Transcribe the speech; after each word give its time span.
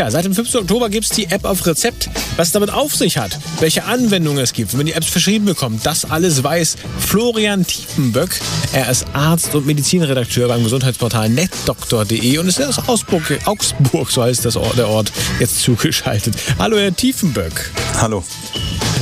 Ja, 0.00 0.10
seit 0.10 0.24
dem 0.24 0.34
15. 0.34 0.62
Oktober 0.62 0.88
gibt 0.88 1.04
es 1.04 1.10
die 1.10 1.26
App 1.26 1.44
auf 1.44 1.66
Rezept. 1.66 2.08
Was 2.36 2.46
es 2.46 2.52
damit 2.54 2.70
auf 2.70 2.96
sich 2.96 3.18
hat, 3.18 3.38
welche 3.58 3.84
Anwendungen 3.84 4.42
es 4.42 4.54
gibt, 4.54 4.78
wenn 4.78 4.86
die 4.86 4.94
Apps 4.94 5.08
verschrieben 5.08 5.44
bekommt, 5.44 5.84
das 5.84 6.10
alles 6.10 6.42
weiß 6.42 6.76
Florian 6.98 7.66
Tiefenböck. 7.66 8.40
Er 8.72 8.90
ist 8.90 9.04
Arzt 9.12 9.54
und 9.54 9.66
Medizinredakteur 9.66 10.48
beim 10.48 10.62
Gesundheitsportal 10.62 11.28
netdoktor.de 11.28 12.38
und 12.38 12.48
ist 12.48 12.62
aus 12.62 12.78
Augsburg, 12.88 13.40
Augsburg, 13.44 14.10
so 14.10 14.22
heißt 14.22 14.42
das 14.46 14.56
Ort, 14.56 14.78
der 14.78 14.88
Ort, 14.88 15.12
jetzt 15.38 15.60
zugeschaltet. 15.60 16.34
Hallo, 16.58 16.78
Herr 16.78 16.96
Tiefenböck. 16.96 17.70
Hallo. 18.00 18.24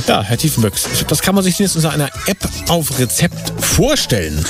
Ja, 0.09 0.23
Herr 0.23 0.37
Tiefenböck, 0.37 0.73
was 1.09 1.21
kann 1.21 1.35
man 1.35 1.43
sich 1.43 1.59
jetzt 1.59 1.75
unter 1.75 1.91
einer 1.91 2.09
App 2.25 2.39
auf 2.67 2.97
Rezept 2.97 3.53
vorstellen? 3.63 4.43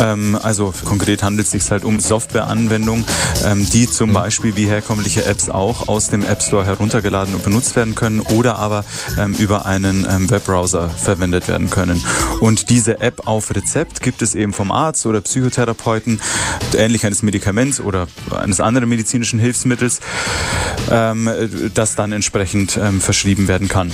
Ähm, 0.00 0.38
also 0.42 0.72
konkret 0.82 1.22
handelt 1.22 1.44
es 1.44 1.52
sich 1.52 1.70
halt 1.70 1.84
um 1.84 2.00
Softwareanwendungen, 2.00 3.04
ähm, 3.44 3.68
die 3.68 3.86
zum 3.86 4.08
mhm. 4.08 4.14
Beispiel 4.14 4.56
wie 4.56 4.64
herkömmliche 4.64 5.26
Apps 5.26 5.50
auch 5.50 5.88
aus 5.88 6.08
dem 6.08 6.24
App 6.24 6.40
Store 6.40 6.64
heruntergeladen 6.64 7.34
und 7.34 7.44
benutzt 7.44 7.76
werden 7.76 7.94
können 7.94 8.20
oder 8.20 8.58
aber 8.58 8.86
ähm, 9.18 9.34
über 9.34 9.66
einen 9.66 10.06
ähm, 10.08 10.30
Webbrowser 10.30 10.88
verwendet 10.88 11.48
werden 11.48 11.68
können. 11.68 12.02
Und 12.40 12.70
diese 12.70 13.02
App 13.02 13.26
auf 13.26 13.54
Rezept 13.54 14.00
gibt 14.00 14.22
es 14.22 14.34
eben 14.34 14.54
vom 14.54 14.72
Arzt 14.72 15.04
oder 15.04 15.20
Psychotherapeuten, 15.20 16.18
ähnlich 16.78 17.04
eines 17.04 17.22
Medikaments 17.22 17.78
oder 17.78 18.08
eines 18.34 18.58
anderen 18.58 18.88
medizinischen 18.88 19.38
Hilfsmittels, 19.38 20.00
ähm, 20.90 21.28
das 21.74 21.94
dann 21.94 22.12
entsprechend 22.12 22.78
ähm, 22.78 23.02
verschrieben 23.02 23.48
werden 23.48 23.68
kann. 23.68 23.92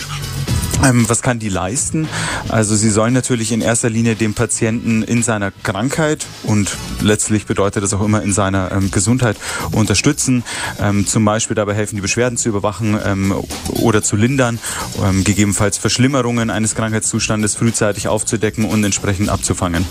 Ähm, 0.85 1.09
was 1.09 1.21
kann 1.21 1.39
die 1.39 1.49
leisten? 1.49 2.09
Also 2.49 2.75
sie 2.75 2.91
sollen 2.91 3.13
natürlich 3.13 3.53
in 3.53 3.61
erster 3.61 3.91
Linie 3.91 4.17
dem 4.17 4.35
Patienten 4.35 5.03
in 5.03 5.23
seiner 5.23 5.51
Krankheit 5.51 6.27
und 6.45 6.77
letztlich 7.01 7.47
bedeutet 7.47 7.83
das 7.83 7.93
auch 7.93 8.03
immer 8.03 8.23
in 8.23 8.33
seiner 8.33 8.73
ähm, 8.73 8.91
Gesundheit 8.91 9.37
unterstützen. 9.73 10.43
Ähm, 10.81 11.07
zum 11.07 11.25
Beispiel 11.25 11.55
dabei 11.55 11.75
helfen, 11.75 11.97
die 11.97 12.01
Beschwerden 12.01 12.39
zu 12.39 12.49
überwachen 12.49 12.99
ähm, 13.05 13.35
oder 13.69 14.03
zu 14.03 14.17
lindern, 14.17 14.59
ähm, 15.05 15.23
gegebenenfalls 15.23 15.77
Verschlimmerungen 15.77 16.51
eines 16.51 16.75
Krankheitszustandes 16.75 17.55
frühzeitig 17.57 18.09
aufzudecken 18.09 18.65
und 18.65 18.83
entsprechend 18.83 19.29
abzufangen. 19.29 19.85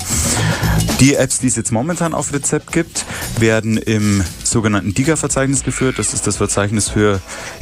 Die 1.00 1.16
Apps, 1.16 1.40
die 1.40 1.48
es 1.48 1.56
jetzt 1.56 1.72
momentan 1.72 2.14
auf 2.14 2.34
Rezept 2.34 2.72
gibt, 2.72 3.06
werden 3.40 3.78
im 3.78 4.24
sogenannten 4.50 4.94
DIGA-Verzeichnis 4.94 5.64
geführt. 5.64 6.00
Das 6.00 6.14
ist 6.14 6.28
das 6.28 6.38
Verzeichnis 6.38 6.90
für 6.90 7.22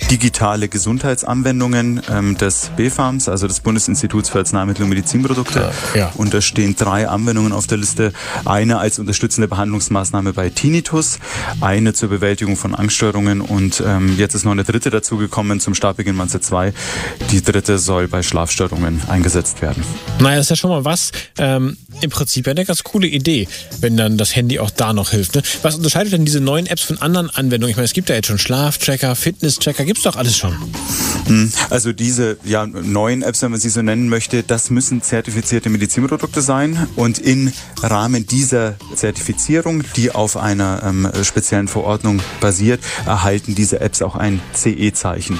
digitale 0.09 0.67
Gesundheitsanwendungen 0.67 2.01
ähm, 2.09 2.37
des 2.37 2.71
BfArMs, 2.75 3.29
also 3.29 3.47
des 3.47 3.59
Bundesinstituts 3.59 4.29
für 4.29 4.39
Arzneimittel 4.39 4.83
und 4.83 4.89
Medizinprodukte. 4.89 5.71
Ja. 5.95 6.11
Und 6.15 6.33
da 6.33 6.41
stehen 6.41 6.75
drei 6.75 7.07
Anwendungen 7.07 7.51
auf 7.51 7.67
der 7.67 7.77
Liste. 7.77 8.13
Eine 8.45 8.79
als 8.79 8.99
unterstützende 8.99 9.47
Behandlungsmaßnahme 9.47 10.33
bei 10.33 10.49
Tinnitus, 10.49 11.19
eine 11.61 11.93
zur 11.93 12.09
Bewältigung 12.09 12.55
von 12.55 12.75
Angststörungen 12.75 13.41
und 13.41 13.83
ähm, 13.85 14.15
jetzt 14.17 14.33
ist 14.33 14.45
noch 14.45 14.51
eine 14.51 14.63
dritte 14.63 14.89
dazugekommen 14.89 15.59
zum 15.59 15.73
Startbeginn 15.73 16.15
Manze 16.15 16.41
2. 16.41 16.73
Die 17.31 17.43
dritte 17.43 17.77
soll 17.79 18.07
bei 18.07 18.23
Schlafstörungen 18.23 19.01
eingesetzt 19.07 19.61
werden. 19.61 19.83
Naja, 20.19 20.37
das 20.37 20.45
ist 20.45 20.49
ja 20.51 20.55
schon 20.55 20.69
mal 20.69 20.85
was. 20.85 21.11
Ähm, 21.37 21.77
Im 22.01 22.09
Prinzip 22.09 22.47
eine 22.47 22.65
ganz 22.65 22.83
coole 22.83 23.07
Idee, 23.07 23.47
wenn 23.81 23.97
dann 23.97 24.17
das 24.17 24.35
Handy 24.35 24.59
auch 24.59 24.69
da 24.69 24.93
noch 24.93 25.11
hilft. 25.11 25.35
Ne? 25.35 25.41
Was 25.61 25.75
unterscheidet 25.75 26.13
denn 26.13 26.25
diese 26.25 26.39
neuen 26.39 26.67
Apps 26.67 26.83
von 26.83 27.01
anderen 27.01 27.29
Anwendungen? 27.29 27.71
Ich 27.71 27.75
meine, 27.75 27.85
es 27.85 27.93
gibt 27.93 28.09
ja 28.09 28.15
jetzt 28.15 28.27
schon 28.27 28.37
Schlaftracker, 28.37 29.15
Fitnesstracker, 29.15 29.85
gibt's 29.85 30.03
doch 30.03 30.15
alles 30.15 30.37
schon. 30.37 30.55
Hm, 31.25 31.51
also 31.69 31.93
diese 31.93 32.37
ja, 32.45 32.65
neuen 32.65 33.21
Apps, 33.21 33.41
wenn 33.41 33.51
man 33.51 33.59
sie 33.59 33.69
so 33.69 33.81
nennen 33.81 34.09
möchte, 34.09 34.43
das 34.43 34.69
müssen 34.69 35.01
zertifizierte 35.01 35.69
Medizinprodukte 35.69 36.41
sein 36.41 36.87
und 36.95 37.19
im 37.19 37.51
Rahmen 37.81 38.27
dieser 38.27 38.75
Zertifizierung, 38.95 39.83
die 39.95 40.11
auf 40.11 40.37
einer 40.37 40.83
ähm, 40.83 41.11
speziellen 41.23 41.67
Verordnung 41.67 42.21
basiert, 42.39 42.81
erhalten 43.05 43.55
diese 43.55 43.81
Apps 43.81 44.01
auch 44.01 44.15
ein 44.15 44.39
CE-Zeichen. 44.53 45.37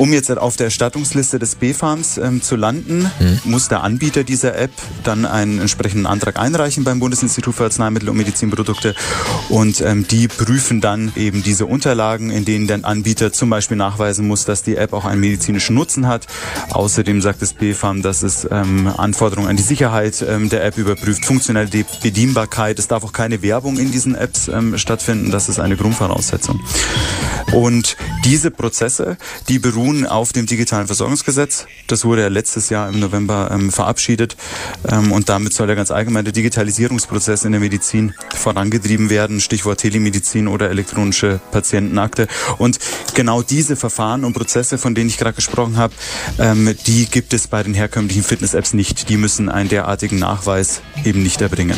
Um 0.00 0.14
jetzt 0.14 0.30
auf 0.30 0.56
der 0.56 0.68
Erstattungsliste 0.68 1.38
des 1.38 1.56
B-Farms 1.56 2.16
ähm, 2.16 2.40
zu 2.40 2.56
landen, 2.56 3.10
mhm. 3.18 3.40
muss 3.44 3.68
der 3.68 3.82
Anbieter 3.82 4.24
dieser 4.24 4.56
App 4.56 4.70
dann 5.04 5.26
einen 5.26 5.60
entsprechenden 5.60 6.06
Antrag 6.06 6.38
einreichen 6.38 6.84
beim 6.84 7.00
Bundesinstitut 7.00 7.54
für 7.54 7.64
Arzneimittel 7.64 8.08
und 8.08 8.16
Medizinprodukte 8.16 8.94
und 9.50 9.82
ähm, 9.82 10.08
die 10.08 10.26
prüfen 10.26 10.80
dann 10.80 11.12
eben 11.16 11.42
diese 11.42 11.66
Unterlagen, 11.66 12.30
in 12.30 12.46
denen 12.46 12.66
der 12.66 12.82
Anbieter 12.82 13.30
zum 13.30 13.50
Beispiel 13.50 13.76
nachweisen 13.76 14.26
muss, 14.26 14.46
dass 14.46 14.62
die 14.62 14.76
App 14.76 14.94
auch 14.94 15.04
einen 15.04 15.20
medizinischen 15.20 15.74
Nutzen 15.74 16.06
hat. 16.06 16.26
Außerdem 16.70 17.20
sagt 17.20 17.42
das 17.42 17.52
B-Farm, 17.52 18.00
dass 18.00 18.22
es 18.22 18.48
ähm, 18.50 18.86
Anforderungen 18.86 19.50
an 19.50 19.58
die 19.58 19.62
Sicherheit 19.62 20.24
ähm, 20.26 20.48
der 20.48 20.64
App 20.64 20.78
überprüft, 20.78 21.26
funktionelle 21.26 21.68
Bedienbarkeit. 22.02 22.78
Es 22.78 22.88
darf 22.88 23.04
auch 23.04 23.12
keine 23.12 23.42
Werbung 23.42 23.76
in 23.76 23.92
diesen 23.92 24.14
Apps 24.14 24.48
ähm, 24.48 24.78
stattfinden. 24.78 25.30
Das 25.30 25.50
ist 25.50 25.58
eine 25.58 25.76
Grundvoraussetzung. 25.76 26.58
Und 27.52 27.98
diese 28.24 28.50
Prozesse, 28.50 29.18
die 29.48 29.58
beruhen 29.58 29.89
auf 30.06 30.32
dem 30.32 30.46
digitalen 30.46 30.86
Versorgungsgesetz. 30.86 31.66
Das 31.86 32.04
wurde 32.04 32.22
ja 32.22 32.28
letztes 32.28 32.70
Jahr 32.70 32.88
im 32.88 33.00
November 33.00 33.50
ähm, 33.52 33.70
verabschiedet. 33.70 34.36
Ähm, 34.88 35.12
und 35.12 35.28
damit 35.28 35.52
soll 35.52 35.66
der 35.66 35.76
ganz 35.76 35.90
allgemeine 35.90 36.32
Digitalisierungsprozess 36.32 37.44
in 37.44 37.52
der 37.52 37.60
Medizin 37.60 38.14
vorangetrieben 38.34 39.10
werden. 39.10 39.40
Stichwort 39.40 39.80
Telemedizin 39.80 40.48
oder 40.48 40.70
elektronische 40.70 41.40
Patientenakte. 41.50 42.28
Und 42.58 42.78
genau 43.14 43.42
diese 43.42 43.76
Verfahren 43.76 44.24
und 44.24 44.32
Prozesse, 44.32 44.78
von 44.78 44.94
denen 44.94 45.08
ich 45.08 45.18
gerade 45.18 45.34
gesprochen 45.34 45.76
habe, 45.76 45.94
ähm, 46.38 46.74
die 46.86 47.06
gibt 47.06 47.32
es 47.34 47.48
bei 47.48 47.62
den 47.62 47.74
herkömmlichen 47.74 48.22
Fitness-Apps 48.22 48.74
nicht. 48.74 49.08
Die 49.08 49.16
müssen 49.16 49.48
einen 49.48 49.68
derartigen 49.68 50.18
Nachweis 50.18 50.82
eben 51.04 51.22
nicht 51.22 51.40
erbringen. 51.40 51.76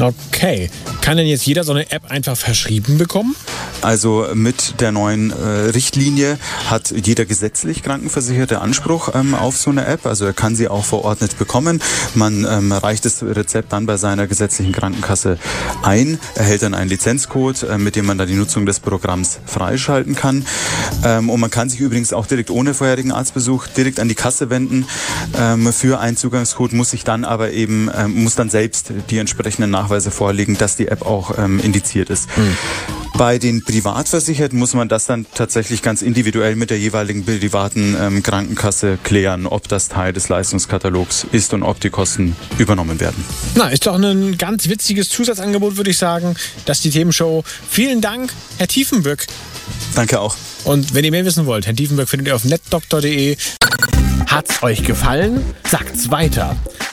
Okay. 0.00 0.70
Kann 1.08 1.16
denn 1.16 1.26
jetzt 1.26 1.46
jeder 1.46 1.64
so 1.64 1.72
eine 1.72 1.90
App 1.90 2.10
einfach 2.10 2.36
verschrieben 2.36 2.98
bekommen? 2.98 3.34
Also 3.80 4.26
mit 4.34 4.78
der 4.80 4.92
neuen 4.92 5.30
äh, 5.30 5.70
Richtlinie 5.70 6.36
hat 6.68 6.90
jeder 6.90 7.24
gesetzlich 7.24 7.82
Krankenversicherte 7.82 8.60
Anspruch 8.60 9.14
ähm, 9.14 9.34
auf 9.34 9.56
so 9.56 9.70
eine 9.70 9.86
App. 9.86 10.04
Also 10.04 10.26
er 10.26 10.34
kann 10.34 10.54
sie 10.54 10.68
auch 10.68 10.84
verordnet 10.84 11.38
bekommen. 11.38 11.80
Man 12.14 12.44
ähm, 12.44 12.72
reicht 12.72 13.06
das 13.06 13.22
Rezept 13.22 13.72
dann 13.72 13.86
bei 13.86 13.96
seiner 13.96 14.26
gesetzlichen 14.26 14.72
Krankenkasse 14.72 15.38
ein, 15.82 16.18
erhält 16.34 16.62
dann 16.62 16.74
einen 16.74 16.90
Lizenzcode, 16.90 17.62
äh, 17.62 17.78
mit 17.78 17.96
dem 17.96 18.04
man 18.04 18.18
dann 18.18 18.28
die 18.28 18.34
Nutzung 18.34 18.66
des 18.66 18.78
Programms 18.78 19.38
freischalten 19.46 20.14
kann. 20.14 20.44
Ähm, 21.06 21.30
und 21.30 21.40
man 21.40 21.50
kann 21.50 21.70
sich 21.70 21.80
übrigens 21.80 22.12
auch 22.12 22.26
direkt 22.26 22.50
ohne 22.50 22.74
vorherigen 22.74 23.12
Arztbesuch 23.12 23.68
direkt 23.68 23.98
an 23.98 24.08
die 24.08 24.14
Kasse 24.14 24.50
wenden 24.50 24.86
ähm, 25.38 25.72
für 25.72 26.00
einen 26.00 26.18
Zugangscode, 26.18 26.74
muss 26.74 26.90
sich 26.90 27.04
dann 27.04 27.24
aber 27.24 27.52
eben, 27.52 27.90
ähm, 27.96 28.24
muss 28.24 28.34
dann 28.34 28.50
selbst 28.50 28.92
die 29.08 29.16
entsprechenden 29.16 29.70
Nachweise 29.70 30.10
vorlegen, 30.10 30.58
dass 30.58 30.76
die 30.76 30.97
App 30.98 31.06
auch 31.06 31.38
ähm, 31.38 31.60
indiziert 31.60 32.10
ist. 32.10 32.28
Mhm. 32.36 32.56
Bei 33.16 33.38
den 33.38 33.64
Privatversicherten 33.64 34.56
muss 34.58 34.74
man 34.74 34.88
das 34.88 35.06
dann 35.06 35.26
tatsächlich 35.34 35.82
ganz 35.82 36.02
individuell 36.02 36.54
mit 36.54 36.70
der 36.70 36.78
jeweiligen 36.78 37.24
privaten 37.24 37.96
ähm, 38.00 38.22
Krankenkasse 38.22 38.98
klären, 39.02 39.46
ob 39.46 39.66
das 39.66 39.88
Teil 39.88 40.12
des 40.12 40.28
Leistungskatalogs 40.28 41.26
ist 41.32 41.52
und 41.52 41.64
ob 41.64 41.80
die 41.80 41.90
Kosten 41.90 42.36
übernommen 42.58 43.00
werden. 43.00 43.24
Na, 43.56 43.70
ist 43.70 43.86
doch 43.86 43.98
ein 43.98 44.38
ganz 44.38 44.68
witziges 44.68 45.08
Zusatzangebot, 45.08 45.76
würde 45.76 45.90
ich 45.90 45.98
sagen. 45.98 46.36
Das 46.64 46.78
ist 46.78 46.84
die 46.84 46.90
Themenshow. 46.90 47.42
Vielen 47.68 48.00
Dank, 48.00 48.32
Herr 48.58 48.68
Tiefenböck. 48.68 49.26
Danke 49.94 50.20
auch. 50.20 50.36
Und 50.64 50.94
wenn 50.94 51.04
ihr 51.04 51.10
mehr 51.10 51.24
wissen 51.24 51.46
wollt, 51.46 51.66
Herrn 51.66 51.76
Tiefenböck 51.76 52.08
findet 52.08 52.28
ihr 52.28 52.36
auf 52.36 52.44
netdoktor.de. 52.44 53.36
Hat's 54.26 54.62
euch 54.62 54.84
gefallen? 54.84 55.42
Sagt's 55.68 56.10
weiter. 56.10 56.56